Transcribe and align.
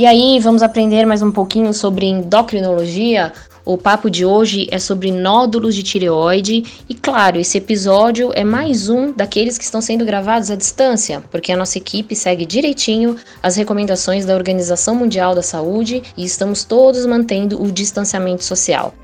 E 0.00 0.06
aí, 0.06 0.40
vamos 0.40 0.62
aprender 0.62 1.04
mais 1.04 1.20
um 1.20 1.30
pouquinho 1.30 1.74
sobre 1.74 2.06
endocrinologia. 2.06 3.34
O 3.66 3.76
papo 3.76 4.08
de 4.08 4.24
hoje 4.24 4.66
é 4.70 4.78
sobre 4.78 5.12
nódulos 5.12 5.74
de 5.74 5.82
tireoide 5.82 6.64
e, 6.88 6.94
claro, 6.94 7.38
esse 7.38 7.58
episódio 7.58 8.30
é 8.34 8.42
mais 8.42 8.88
um 8.88 9.12
daqueles 9.12 9.58
que 9.58 9.64
estão 9.64 9.82
sendo 9.82 10.06
gravados 10.06 10.50
à 10.50 10.56
distância, 10.56 11.22
porque 11.30 11.52
a 11.52 11.56
nossa 11.56 11.76
equipe 11.76 12.16
segue 12.16 12.46
direitinho 12.46 13.14
as 13.42 13.56
recomendações 13.56 14.24
da 14.24 14.34
Organização 14.34 14.94
Mundial 14.94 15.34
da 15.34 15.42
Saúde 15.42 16.02
e 16.16 16.24
estamos 16.24 16.64
todos 16.64 17.04
mantendo 17.04 17.62
o 17.62 17.70
distanciamento 17.70 18.42
social. 18.42 18.94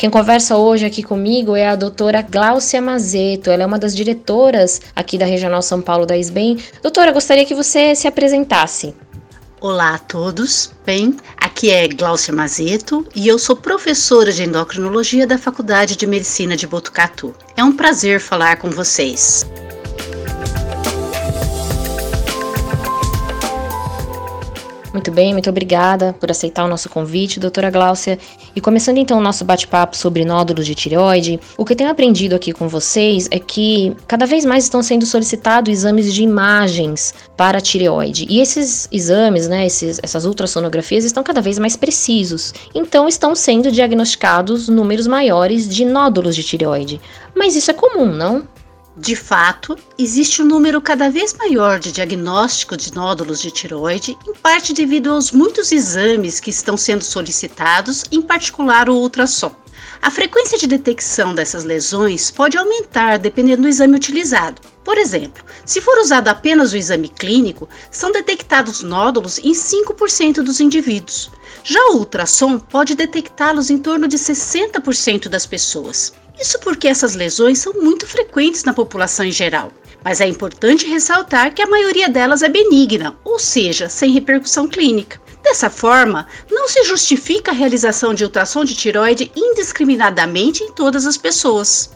Quem 0.00 0.08
conversa 0.08 0.56
hoje 0.56 0.86
aqui 0.86 1.02
comigo 1.02 1.54
é 1.54 1.68
a 1.68 1.76
doutora 1.76 2.22
Gláucia 2.22 2.80
Mazeto. 2.80 3.50
Ela 3.50 3.64
é 3.64 3.66
uma 3.66 3.78
das 3.78 3.94
diretoras 3.94 4.80
aqui 4.96 5.18
da 5.18 5.26
Regional 5.26 5.60
São 5.60 5.82
Paulo 5.82 6.06
da 6.06 6.16
SBEM. 6.16 6.56
Doutora, 6.82 7.12
gostaria 7.12 7.44
que 7.44 7.54
você 7.54 7.94
se 7.94 8.08
apresentasse. 8.08 8.94
Olá 9.60 9.96
a 9.96 9.98
todos. 9.98 10.72
Bem, 10.86 11.14
aqui 11.36 11.68
é 11.68 11.86
Gláucia 11.86 12.32
Mazeto 12.32 13.06
e 13.14 13.28
eu 13.28 13.38
sou 13.38 13.54
professora 13.54 14.32
de 14.32 14.42
endocrinologia 14.42 15.26
da 15.26 15.36
Faculdade 15.36 15.96
de 15.96 16.06
Medicina 16.06 16.56
de 16.56 16.66
Botucatu. 16.66 17.34
É 17.54 17.62
um 17.62 17.76
prazer 17.76 18.20
falar 18.20 18.56
com 18.56 18.70
vocês. 18.70 19.44
Muito 24.92 25.12
bem, 25.12 25.32
muito 25.32 25.48
obrigada 25.48 26.12
por 26.18 26.32
aceitar 26.32 26.64
o 26.64 26.68
nosso 26.68 26.88
convite, 26.88 27.38
doutora 27.38 27.70
Gláucia. 27.70 28.18
E 28.56 28.60
começando 28.60 28.98
então 28.98 29.18
o 29.18 29.20
nosso 29.20 29.44
bate-papo 29.44 29.96
sobre 29.96 30.24
nódulos 30.24 30.66
de 30.66 30.74
tireoide, 30.74 31.38
o 31.56 31.64
que 31.64 31.72
eu 31.72 31.76
tenho 31.76 31.90
aprendido 31.90 32.34
aqui 32.34 32.52
com 32.52 32.66
vocês 32.66 33.28
é 33.30 33.38
que 33.38 33.96
cada 34.08 34.26
vez 34.26 34.44
mais 34.44 34.64
estão 34.64 34.82
sendo 34.82 35.06
solicitados 35.06 35.72
exames 35.72 36.12
de 36.12 36.24
imagens 36.24 37.14
para 37.36 37.58
a 37.58 37.60
tireoide. 37.60 38.26
E 38.28 38.40
esses 38.40 38.88
exames, 38.90 39.46
né, 39.46 39.64
esses, 39.64 40.00
essas 40.02 40.24
ultrassonografias 40.24 41.04
estão 41.04 41.22
cada 41.22 41.40
vez 41.40 41.56
mais 41.56 41.76
precisos. 41.76 42.52
Então 42.74 43.06
estão 43.06 43.32
sendo 43.36 43.70
diagnosticados 43.70 44.68
números 44.68 45.06
maiores 45.06 45.68
de 45.68 45.84
nódulos 45.84 46.34
de 46.34 46.42
tireoide. 46.42 47.00
Mas 47.32 47.54
isso 47.54 47.70
é 47.70 47.74
comum, 47.74 48.06
não? 48.06 48.42
De 48.96 49.14
fato, 49.14 49.78
existe 49.96 50.42
um 50.42 50.44
número 50.44 50.80
cada 50.80 51.08
vez 51.08 51.32
maior 51.34 51.78
de 51.78 51.92
diagnóstico 51.92 52.76
de 52.76 52.92
nódulos 52.92 53.40
de 53.40 53.50
tiroide, 53.50 54.18
em 54.26 54.34
parte 54.34 54.72
devido 54.72 55.12
aos 55.12 55.30
muitos 55.30 55.70
exames 55.70 56.40
que 56.40 56.50
estão 56.50 56.76
sendo 56.76 57.04
solicitados, 57.04 58.04
em 58.10 58.20
particular 58.20 58.88
o 58.88 58.96
ultrassom. 58.96 59.54
A 60.02 60.10
frequência 60.10 60.58
de 60.58 60.66
detecção 60.66 61.34
dessas 61.34 61.62
lesões 61.62 62.32
pode 62.32 62.58
aumentar 62.58 63.18
dependendo 63.18 63.62
do 63.62 63.68
exame 63.68 63.94
utilizado. 63.94 64.60
Por 64.82 64.98
exemplo, 64.98 65.44
se 65.64 65.80
for 65.80 65.96
usado 65.98 66.28
apenas 66.28 66.72
o 66.72 66.76
exame 66.76 67.08
clínico, 67.08 67.68
são 67.92 68.10
detectados 68.10 68.82
nódulos 68.82 69.38
em 69.38 69.52
5% 69.52 70.42
dos 70.42 70.58
indivíduos. 70.58 71.30
Já 71.62 71.80
o 71.90 71.98
ultrassom 71.98 72.58
pode 72.58 72.96
detectá-los 72.96 73.70
em 73.70 73.78
torno 73.78 74.08
de 74.08 74.18
60% 74.18 75.28
das 75.28 75.46
pessoas. 75.46 76.12
Isso 76.40 76.58
porque 76.60 76.88
essas 76.88 77.14
lesões 77.14 77.58
são 77.58 77.74
muito 77.74 78.06
frequentes 78.06 78.64
na 78.64 78.72
população 78.72 79.26
em 79.26 79.30
geral. 79.30 79.70
Mas 80.02 80.22
é 80.22 80.26
importante 80.26 80.86
ressaltar 80.86 81.52
que 81.52 81.60
a 81.60 81.66
maioria 81.66 82.08
delas 82.08 82.42
é 82.42 82.48
benigna, 82.48 83.14
ou 83.22 83.38
seja, 83.38 83.90
sem 83.90 84.10
repercussão 84.10 84.66
clínica. 84.66 85.20
Dessa 85.42 85.68
forma, 85.68 86.26
não 86.50 86.66
se 86.66 86.82
justifica 86.84 87.50
a 87.50 87.54
realização 87.54 88.14
de 88.14 88.24
ultrassom 88.24 88.64
de 88.64 88.74
tiroide 88.74 89.30
indiscriminadamente 89.36 90.62
em 90.62 90.72
todas 90.72 91.06
as 91.06 91.18
pessoas. 91.18 91.90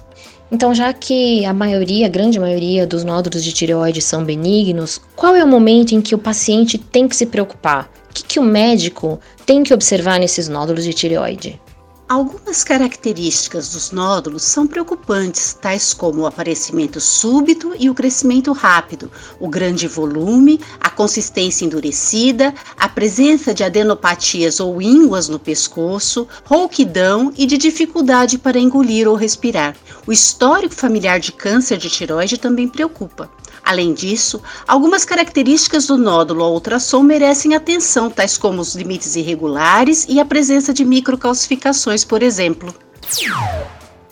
Então, 0.53 0.75
já 0.75 0.93
que 0.93 1.45
a 1.47 1.53
maioria, 1.55 2.07
a 2.07 2.11
grande 2.11 2.39
maioria 2.39 2.87
dos 2.87 3.03
nódulos 3.03 3.43
de 3.43 3.53
tireoide 3.53 4.03
são 4.03 4.25
benignos, 4.25 5.01
qual 5.17 5.35
é 5.35 5.43
o 5.43 5.49
momento 5.49 5.93
em 5.93 6.03
que 6.03 6.15
o 6.15 6.19
paciente 6.19 6.77
tem 6.77 7.09
que 7.09 7.17
se 7.17 7.27
preocupar? 7.27 7.91
O 8.11 8.15
que, 8.15 8.23
que 8.23 8.39
o 8.39 8.45
médico 8.45 9.19
tem 9.47 9.63
que 9.63 9.73
observar 9.73 10.21
nesses 10.21 10.49
nódulos 10.49 10.85
de 10.85 10.93
tireoide? 10.93 11.61
Algumas 12.07 12.63
características 12.63 13.71
dos 13.71 13.91
nódulos 13.91 14.43
são 14.43 14.67
preocupantes, 14.67 15.57
tais 15.59 15.95
como 15.95 16.21
o 16.21 16.27
aparecimento 16.27 17.01
súbito 17.01 17.75
e 17.79 17.89
o 17.89 17.95
crescimento 17.95 18.53
rápido, 18.53 19.11
o 19.41 19.49
grande 19.49 19.89
volume, 19.89 20.61
a 20.79 20.91
consistência 20.91 21.65
endurecida, 21.65 22.53
a 22.77 22.91
presença 22.91 23.55
de 23.55 23.65
adenopatias 23.65 24.61
ou 24.61 24.83
ínguas 24.83 25.31
no 25.31 25.39
pescoço, 25.39 26.29
rouquidão 26.45 27.33
e 27.39 27.47
de 27.47 27.57
dificuldade 27.57 28.37
para 28.37 28.61
engolir 28.61 29.09
ou 29.09 29.15
respirar. 29.15 29.75
O 30.07 30.13
histórico 30.13 30.75
familiar 30.75 31.19
de 31.19 31.33
câncer 31.33 31.79
de 31.79 31.89
tiroide 31.89 32.37
também 32.37 32.69
preocupa. 32.69 33.31
Além 33.65 33.95
disso, 33.95 34.43
algumas 34.69 35.05
características 35.05 35.87
do 35.87 35.97
nódulo 35.97 36.45
ao 36.45 36.53
ultrassom 36.53 37.03
merecem 37.03 37.55
atenção, 37.55 38.11
tais 38.11 38.37
como 38.37 38.61
os 38.61 38.75
limites 38.75 39.17
irregulares 39.17 40.05
e 40.07 40.21
a 40.21 40.25
presença 40.25 40.75
de 40.75 40.85
microcalcificações, 40.85 42.05
por 42.05 42.23
exemplo. 42.23 42.75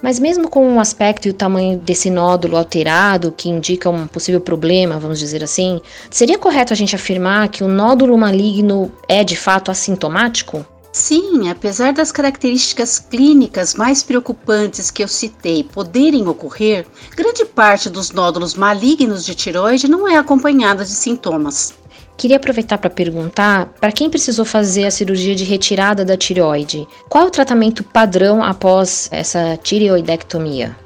Mas 0.03 0.19
mesmo 0.19 0.49
com 0.49 0.77
o 0.77 0.81
aspecto 0.81 1.29
e 1.29 1.31
o 1.31 1.35
tamanho 1.35 1.79
desse 1.79 2.11
nódulo 2.11 2.57
alterado, 2.57 3.31
que 3.31 3.49
indica 3.49 3.89
um 3.91 4.07
possível 4.07 4.41
problema, 4.41 4.99
vamos 4.99 5.19
dizer 5.19 5.45
assim, 5.45 5.81
seria 6.11 6.39
correto 6.39 6.73
a 6.73 6.77
gente 6.77 6.97
afirmar 6.97 7.49
que 7.49 7.63
o 7.63 7.69
nódulo 7.69 8.17
maligno 8.17 8.91
é 9.07 9.23
de 9.23 9.37
fato 9.37 9.71
assintomático? 9.71 10.67
Sim, 10.93 11.49
apesar 11.49 11.95
das 11.95 12.13
características 12.13 12.99
clínicas 12.99 13.75
mais 13.75 14.03
preocupantes 14.03 14.91
que 14.91 15.03
eu 15.03 15.09
citei 15.09 15.65
poderem 15.65 16.29
ocorrer, 16.29 16.87
grande 17.17 17.47
parte 17.47 17.89
dos 17.89 18.11
nódulos 18.11 18.55
malignos 18.55 19.25
de 19.25 19.35
tiroide 19.35 19.89
não 19.89 20.07
é 20.07 20.19
acompanhada 20.19 20.85
de 20.85 20.91
sintomas. 20.91 21.73
Queria 22.15 22.37
aproveitar 22.37 22.77
para 22.77 22.91
perguntar 22.91 23.73
para 23.81 23.91
quem 23.91 24.11
precisou 24.11 24.45
fazer 24.45 24.85
a 24.85 24.91
cirurgia 24.91 25.35
de 25.35 25.45
retirada 25.45 26.05
da 26.05 26.15
tireoide, 26.15 26.87
qual 27.09 27.25
é 27.25 27.27
o 27.27 27.31
tratamento 27.31 27.83
padrão 27.83 28.45
após 28.45 29.09
essa 29.11 29.57
tireoidectomia? 29.57 30.77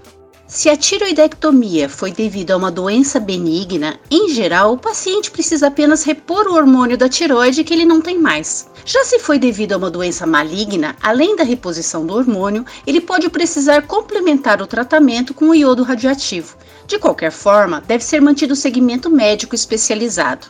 Se 0.48 0.70
a 0.70 0.76
tiroidectomia 0.76 1.88
foi 1.88 2.12
devido 2.12 2.52
a 2.52 2.56
uma 2.56 2.70
doença 2.70 3.18
benigna, 3.18 3.98
em 4.08 4.28
geral 4.28 4.74
o 4.74 4.78
paciente 4.78 5.28
precisa 5.28 5.66
apenas 5.66 6.04
repor 6.04 6.46
o 6.46 6.54
hormônio 6.54 6.96
da 6.96 7.08
tiroide 7.08 7.64
que 7.64 7.74
ele 7.74 7.84
não 7.84 8.00
tem 8.00 8.16
mais. 8.16 8.70
Já 8.84 9.04
se 9.04 9.18
foi 9.18 9.40
devido 9.40 9.72
a 9.72 9.76
uma 9.76 9.90
doença 9.90 10.24
maligna, 10.24 10.94
além 11.02 11.34
da 11.34 11.42
reposição 11.42 12.06
do 12.06 12.14
hormônio, 12.14 12.64
ele 12.86 13.00
pode 13.00 13.28
precisar 13.28 13.82
complementar 13.82 14.62
o 14.62 14.68
tratamento 14.68 15.34
com 15.34 15.48
o 15.48 15.54
iodo 15.54 15.82
radioativo. 15.82 16.56
De 16.86 16.96
qualquer 16.96 17.32
forma, 17.32 17.82
deve 17.84 18.04
ser 18.04 18.20
mantido 18.22 18.52
o 18.52 18.56
segmento 18.56 19.10
médico 19.10 19.56
especializado. 19.56 20.46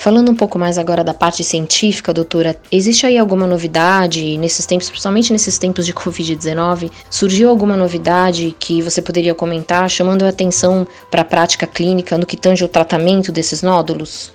Falando 0.00 0.30
um 0.32 0.34
pouco 0.34 0.58
mais 0.58 0.78
agora 0.78 1.04
da 1.04 1.12
parte 1.12 1.44
científica, 1.44 2.10
doutora, 2.10 2.56
existe 2.72 3.04
aí 3.04 3.18
alguma 3.18 3.46
novidade 3.46 4.38
nesses 4.38 4.64
tempos, 4.64 4.88
principalmente 4.88 5.30
nesses 5.30 5.58
tempos 5.58 5.84
de 5.84 5.92
Covid-19? 5.92 6.90
Surgiu 7.10 7.50
alguma 7.50 7.76
novidade 7.76 8.56
que 8.58 8.80
você 8.80 9.02
poderia 9.02 9.34
comentar, 9.34 9.90
chamando 9.90 10.24
a 10.24 10.30
atenção 10.30 10.88
para 11.10 11.20
a 11.20 11.24
prática 11.24 11.66
clínica 11.66 12.16
no 12.16 12.24
que 12.24 12.38
tange 12.38 12.64
o 12.64 12.68
tratamento 12.68 13.30
desses 13.30 13.60
nódulos? 13.60 14.32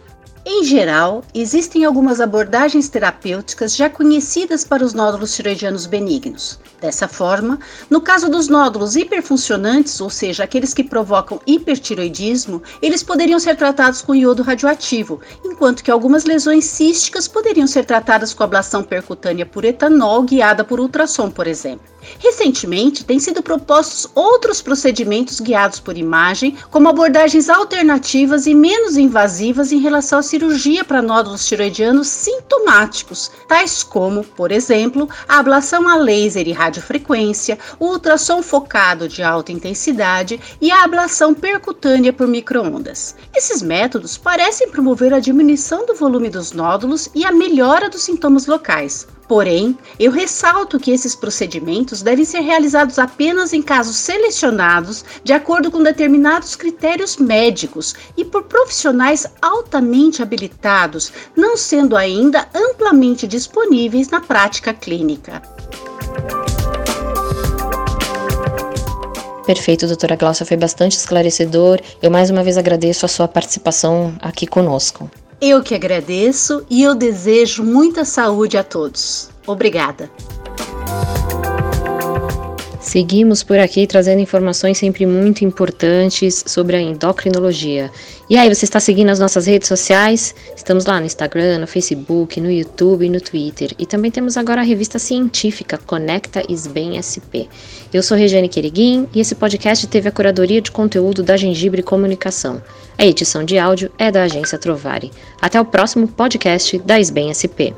Em 0.47 0.63
geral, 0.63 1.23
existem 1.33 1.85
algumas 1.85 2.21
abordagens 2.21 2.87
terapêuticas 2.87 3.75
já 3.75 3.89
conhecidas 3.89 4.63
para 4.63 4.85
os 4.85 4.93
nódulos 4.93 5.35
tiroidianos 5.35 5.87
benignos. 5.87 6.59
Dessa 6.79 7.07
forma, 7.07 7.57
no 7.89 7.99
caso 7.99 8.29
dos 8.29 8.47
nódulos 8.47 8.95
hiperfuncionantes, 8.95 9.99
ou 9.99 10.09
seja, 10.11 10.43
aqueles 10.43 10.71
que 10.71 10.83
provocam 10.83 11.41
hipertiroidismo, 11.47 12.61
eles 12.79 13.01
poderiam 13.01 13.39
ser 13.39 13.55
tratados 13.55 14.03
com 14.03 14.13
iodo 14.13 14.43
radioativo, 14.43 15.19
enquanto 15.43 15.83
que 15.83 15.89
algumas 15.89 16.25
lesões 16.25 16.65
císticas 16.65 17.27
poderiam 17.27 17.65
ser 17.65 17.83
tratadas 17.83 18.31
com 18.31 18.43
ablação 18.43 18.83
percutânea 18.83 19.47
por 19.47 19.65
etanol 19.65 20.21
guiada 20.21 20.63
por 20.63 20.79
ultrassom, 20.79 21.31
por 21.31 21.47
exemplo. 21.47 21.94
Recentemente, 22.19 23.03
têm 23.03 23.19
sido 23.19 23.41
propostos 23.41 24.09
outros 24.13 24.61
procedimentos 24.61 25.39
guiados 25.39 25.79
por 25.79 25.97
imagem, 25.97 26.55
como 26.69 26.89
abordagens 26.89 27.49
alternativas 27.49 28.47
e 28.47 28.53
menos 28.53 28.97
invasivas 28.97 29.71
em 29.71 29.79
relação 29.79 30.19
à 30.19 30.23
cirurgia 30.23 30.83
para 30.83 31.01
nódulos 31.01 31.45
tiroidianos 31.45 32.07
sintomáticos, 32.07 33.31
tais 33.47 33.83
como, 33.83 34.23
por 34.23 34.51
exemplo, 34.51 35.09
a 35.27 35.39
ablação 35.39 35.87
a 35.87 35.95
laser 35.95 36.47
e 36.47 36.51
radiofrequência, 36.51 37.57
o 37.79 37.87
ultrassom 37.87 38.41
focado 38.41 39.07
de 39.07 39.23
alta 39.23 39.51
intensidade 39.51 40.39
e 40.61 40.71
a 40.71 40.83
ablação 40.83 41.33
percutânea 41.33 42.13
por 42.13 42.27
microondas. 42.27 43.15
Esses 43.35 43.61
métodos 43.61 44.17
parecem 44.17 44.69
promover 44.69 45.13
a 45.13 45.19
diminuição 45.19 45.85
do 45.85 45.95
volume 45.95 46.29
dos 46.29 46.51
nódulos 46.51 47.09
e 47.13 47.25
a 47.25 47.31
melhora 47.31 47.89
dos 47.89 48.03
sintomas 48.03 48.45
locais, 48.45 49.07
Porém, 49.27 49.77
eu 49.99 50.11
ressalto 50.11 50.79
que 50.79 50.91
esses 50.91 51.15
procedimentos 51.15 52.01
devem 52.01 52.23
ser 52.23 52.41
realizados 52.41 52.99
apenas 52.99 53.53
em 53.53 53.61
casos 53.61 53.97
selecionados 53.97 55.03
de 55.23 55.33
acordo 55.33 55.71
com 55.71 55.81
determinados 55.81 56.55
critérios 56.55 57.17
médicos 57.17 57.95
e 58.15 58.23
por 58.23 58.43
profissionais 58.43 59.25
altamente 59.41 60.21
habilitados, 60.21 61.11
não 61.35 61.57
sendo 61.57 61.97
ainda 61.97 62.47
amplamente 62.53 63.27
disponíveis 63.27 64.09
na 64.09 64.21
prática 64.21 64.73
clínica. 64.73 65.41
Perfeito, 69.45 69.85
doutora 69.85 70.15
Glaucia, 70.15 70.45
foi 70.45 70.57
bastante 70.57 70.97
esclarecedor. 70.97 71.79
Eu 72.01 72.09
mais 72.09 72.31
uma 72.31 72.43
vez 72.43 72.57
agradeço 72.57 73.05
a 73.05 73.09
sua 73.09 73.27
participação 73.27 74.15
aqui 74.19 74.47
conosco. 74.47 75.09
Eu 75.41 75.61
que 75.61 75.75
agradeço 75.75 76.65
e 76.69 76.81
eu 76.81 76.95
desejo 76.95 77.63
muita 77.63 78.05
saúde 78.05 78.57
a 78.57 78.63
todos. 78.63 79.29
Obrigada. 79.45 80.09
Seguimos 82.95 83.43
por 83.43 83.59
aqui 83.59 83.85
trazendo 83.85 84.21
informações 84.21 84.77
sempre 84.77 85.05
muito 85.05 85.43
importantes 85.43 86.45
sobre 86.47 86.77
a 86.77 86.81
endocrinologia. 86.81 87.91
E 88.29 88.37
aí, 88.37 88.47
você 88.47 88.63
está 88.63 88.79
seguindo 88.79 89.09
as 89.09 89.19
nossas 89.19 89.45
redes 89.45 89.67
sociais? 89.67 90.33
Estamos 90.55 90.85
lá 90.85 90.97
no 90.97 91.05
Instagram, 91.05 91.57
no 91.57 91.67
Facebook, 91.67 92.39
no 92.39 92.49
YouTube 92.49 93.05
e 93.05 93.09
no 93.09 93.19
Twitter. 93.19 93.73
E 93.77 93.85
também 93.85 94.09
temos 94.09 94.37
agora 94.37 94.61
a 94.61 94.63
revista 94.63 94.97
científica 94.97 95.77
Conecta 95.77 96.41
Isbem 96.47 96.95
SP. 96.95 97.51
Eu 97.93 98.01
sou 98.01 98.15
Regiane 98.15 98.47
Queriguin 98.47 99.09
e 99.13 99.19
esse 99.19 99.35
podcast 99.35 99.85
teve 99.87 100.07
a 100.07 100.11
curadoria 100.13 100.61
de 100.61 100.71
conteúdo 100.71 101.21
da 101.21 101.35
Gengibre 101.35 101.83
Comunicação. 101.83 102.63
A 102.97 103.05
edição 103.05 103.43
de 103.43 103.57
áudio 103.57 103.91
é 103.97 104.09
da 104.09 104.23
agência 104.23 104.57
Trovari. 104.57 105.11
Até 105.41 105.59
o 105.59 105.65
próximo 105.65 106.07
podcast 106.07 106.77
da 106.77 106.97
Isbem 106.97 107.33
SP. 107.35 107.75